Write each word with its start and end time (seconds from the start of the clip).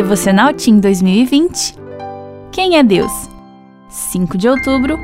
Devocional 0.00 0.54
Team 0.54 0.80
2020. 0.80 1.74
Quem 2.50 2.78
é 2.78 2.82
Deus? 2.82 3.12
5 3.90 4.38
de 4.38 4.48
outubro 4.48 4.96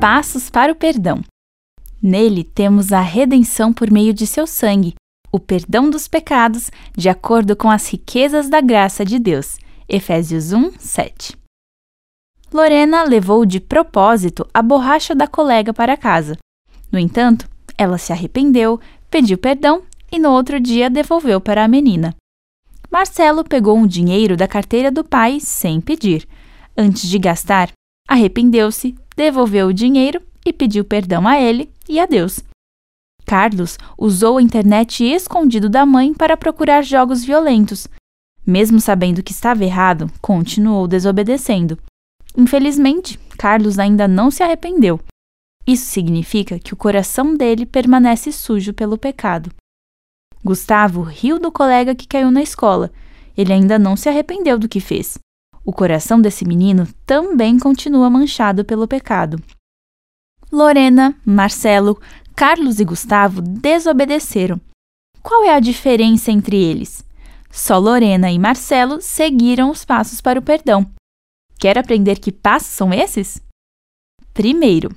Passos 0.00 0.48
para 0.48 0.70
o 0.70 0.76
Perdão. 0.76 1.24
Nele 2.00 2.44
temos 2.44 2.92
a 2.92 3.00
redenção 3.00 3.72
por 3.72 3.90
meio 3.90 4.14
de 4.14 4.28
seu 4.28 4.46
sangue, 4.46 4.94
o 5.32 5.40
perdão 5.40 5.90
dos 5.90 6.06
pecados, 6.06 6.70
de 6.96 7.08
acordo 7.08 7.56
com 7.56 7.68
as 7.68 7.90
riquezas 7.90 8.48
da 8.48 8.60
graça 8.60 9.04
de 9.04 9.18
Deus. 9.18 9.58
Efésios 9.88 10.52
1, 10.52 10.78
7. 10.78 11.36
Lorena 12.52 13.02
levou 13.02 13.44
de 13.44 13.58
propósito 13.58 14.46
a 14.54 14.62
borracha 14.62 15.16
da 15.16 15.26
colega 15.26 15.74
para 15.74 15.96
casa. 15.96 16.38
No 16.92 16.98
entanto, 17.00 17.48
ela 17.76 17.98
se 17.98 18.12
arrependeu, 18.12 18.78
pediu 19.10 19.36
perdão 19.36 19.82
e 20.12 20.18
no 20.20 20.30
outro 20.30 20.60
dia 20.60 20.88
devolveu 20.88 21.40
para 21.40 21.64
a 21.64 21.68
menina. 21.68 22.14
Marcelo 22.94 23.42
pegou 23.42 23.76
um 23.76 23.88
dinheiro 23.88 24.36
da 24.36 24.46
carteira 24.46 24.88
do 24.88 25.02
pai 25.02 25.40
sem 25.40 25.80
pedir. 25.80 26.28
Antes 26.76 27.08
de 27.08 27.18
gastar, 27.18 27.72
arrependeu-se, 28.08 28.94
devolveu 29.16 29.66
o 29.66 29.72
dinheiro 29.72 30.22
e 30.46 30.52
pediu 30.52 30.84
perdão 30.84 31.26
a 31.26 31.36
ele 31.36 31.68
e 31.88 31.98
a 31.98 32.06
Deus. 32.06 32.38
Carlos 33.26 33.76
usou 33.98 34.38
a 34.38 34.42
internet 34.42 35.02
escondido 35.02 35.68
da 35.68 35.84
mãe 35.84 36.14
para 36.14 36.36
procurar 36.36 36.82
jogos 36.82 37.24
violentos. 37.24 37.88
Mesmo 38.46 38.80
sabendo 38.80 39.24
que 39.24 39.32
estava 39.32 39.64
errado, 39.64 40.08
continuou 40.20 40.86
desobedecendo. 40.86 41.76
Infelizmente, 42.36 43.18
Carlos 43.36 43.76
ainda 43.76 44.06
não 44.06 44.30
se 44.30 44.40
arrependeu. 44.40 45.00
Isso 45.66 45.86
significa 45.86 46.60
que 46.60 46.72
o 46.72 46.76
coração 46.76 47.36
dele 47.36 47.66
permanece 47.66 48.30
sujo 48.30 48.72
pelo 48.72 48.96
pecado. 48.96 49.50
Gustavo 50.44 51.00
riu 51.00 51.38
do 51.38 51.50
colega 51.50 51.94
que 51.94 52.06
caiu 52.06 52.30
na 52.30 52.42
escola. 52.42 52.92
Ele 53.36 53.52
ainda 53.52 53.78
não 53.78 53.96
se 53.96 54.08
arrependeu 54.08 54.58
do 54.58 54.68
que 54.68 54.78
fez. 54.78 55.18
O 55.64 55.72
coração 55.72 56.20
desse 56.20 56.44
menino 56.44 56.86
também 57.06 57.58
continua 57.58 58.10
manchado 58.10 58.64
pelo 58.64 58.86
pecado. 58.86 59.42
Lorena, 60.52 61.16
Marcelo, 61.24 61.98
Carlos 62.36 62.78
e 62.78 62.84
Gustavo 62.84 63.40
desobedeceram. 63.40 64.60
Qual 65.22 65.44
é 65.44 65.54
a 65.54 65.60
diferença 65.60 66.30
entre 66.30 66.62
eles? 66.62 67.02
Só 67.50 67.78
Lorena 67.78 68.30
e 68.30 68.38
Marcelo 68.38 69.00
seguiram 69.00 69.70
os 69.70 69.84
passos 69.84 70.20
para 70.20 70.38
o 70.38 70.42
perdão. 70.42 70.84
Quer 71.58 71.78
aprender 71.78 72.18
que 72.18 72.30
passos 72.30 72.68
são 72.68 72.92
esses? 72.92 73.40
Primeiro, 74.34 74.94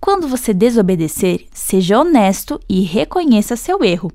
quando 0.00 0.26
você 0.26 0.54
desobedecer, 0.54 1.46
seja 1.52 2.00
honesto 2.00 2.58
e 2.68 2.80
reconheça 2.80 3.56
seu 3.56 3.84
erro. 3.84 4.10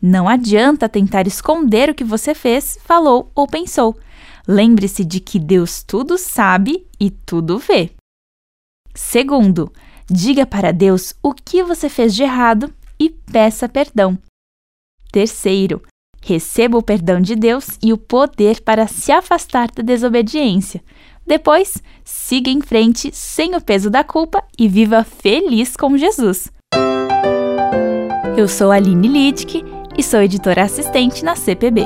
Não 0.00 0.28
adianta 0.28 0.88
tentar 0.88 1.26
esconder 1.26 1.90
o 1.90 1.94
que 1.94 2.04
você 2.04 2.34
fez, 2.34 2.78
falou 2.84 3.32
ou 3.34 3.46
pensou. 3.46 3.98
Lembre-se 4.46 5.04
de 5.04 5.20
que 5.20 5.38
Deus 5.38 5.82
tudo 5.82 6.16
sabe 6.16 6.86
e 6.98 7.10
tudo 7.10 7.58
vê. 7.58 7.90
Segundo, 8.94 9.72
diga 10.08 10.46
para 10.46 10.72
Deus 10.72 11.14
o 11.22 11.34
que 11.34 11.62
você 11.62 11.88
fez 11.88 12.14
de 12.14 12.22
errado 12.22 12.72
e 12.98 13.10
peça 13.10 13.68
perdão. 13.68 14.16
Terceiro, 15.10 15.82
receba 16.22 16.78
o 16.78 16.82
perdão 16.82 17.20
de 17.20 17.34
Deus 17.34 17.78
e 17.82 17.92
o 17.92 17.98
poder 17.98 18.60
para 18.62 18.86
se 18.86 19.10
afastar 19.12 19.70
da 19.70 19.82
desobediência. 19.82 20.82
Depois, 21.26 21.82
siga 22.04 22.50
em 22.50 22.60
frente 22.60 23.10
sem 23.12 23.54
o 23.54 23.60
peso 23.60 23.90
da 23.90 24.02
culpa 24.02 24.42
e 24.58 24.68
viva 24.68 25.04
feliz 25.04 25.76
com 25.76 25.96
Jesus. 25.96 26.50
Eu 28.36 28.48
sou 28.48 28.70
Aline 28.70 29.08
Littke 29.08 29.77
e 29.98 30.02
sou 30.02 30.22
editora 30.22 30.62
assistente 30.62 31.24
na 31.24 31.34
CPB. 31.34 31.84